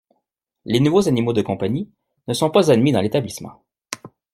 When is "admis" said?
2.71-2.91